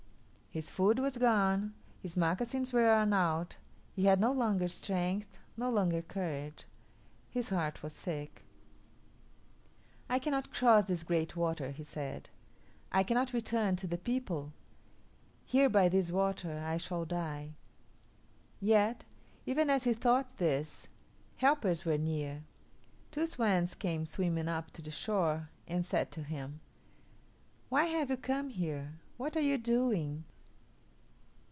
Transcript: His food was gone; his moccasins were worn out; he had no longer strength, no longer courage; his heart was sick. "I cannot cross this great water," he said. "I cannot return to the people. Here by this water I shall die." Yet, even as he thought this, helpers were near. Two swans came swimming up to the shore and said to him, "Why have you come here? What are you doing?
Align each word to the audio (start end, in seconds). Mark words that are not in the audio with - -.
His 0.53 0.69
food 0.69 0.99
was 0.99 1.15
gone; 1.15 1.75
his 2.01 2.17
moccasins 2.17 2.73
were 2.73 2.83
worn 2.93 3.13
out; 3.13 3.55
he 3.95 4.03
had 4.03 4.19
no 4.19 4.33
longer 4.33 4.67
strength, 4.67 5.39
no 5.55 5.69
longer 5.69 6.01
courage; 6.01 6.65
his 7.29 7.47
heart 7.51 7.81
was 7.81 7.93
sick. 7.93 8.43
"I 10.09 10.19
cannot 10.19 10.51
cross 10.53 10.83
this 10.83 11.03
great 11.03 11.37
water," 11.37 11.71
he 11.71 11.85
said. 11.85 12.29
"I 12.91 13.01
cannot 13.03 13.31
return 13.31 13.77
to 13.77 13.87
the 13.87 13.97
people. 13.97 14.51
Here 15.45 15.69
by 15.69 15.87
this 15.87 16.11
water 16.11 16.59
I 16.61 16.75
shall 16.75 17.05
die." 17.05 17.55
Yet, 18.59 19.05
even 19.45 19.69
as 19.69 19.85
he 19.85 19.93
thought 19.93 20.35
this, 20.35 20.89
helpers 21.37 21.85
were 21.85 21.97
near. 21.97 22.43
Two 23.09 23.25
swans 23.25 23.73
came 23.73 24.05
swimming 24.05 24.49
up 24.49 24.71
to 24.71 24.81
the 24.81 24.91
shore 24.91 25.47
and 25.65 25.85
said 25.85 26.11
to 26.11 26.23
him, 26.23 26.59
"Why 27.69 27.85
have 27.85 28.09
you 28.09 28.17
come 28.17 28.49
here? 28.49 28.99
What 29.15 29.37
are 29.37 29.39
you 29.39 29.57
doing? 29.57 30.25